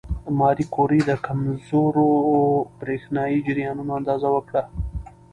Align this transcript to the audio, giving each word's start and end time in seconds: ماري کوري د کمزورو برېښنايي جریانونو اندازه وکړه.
ماري 0.39 0.65
کوري 0.75 0.99
د 1.05 1.11
کمزورو 1.27 2.09
برېښنايي 2.79 3.39
جریانونو 3.47 3.91
اندازه 3.99 4.27
وکړه. 4.35 4.61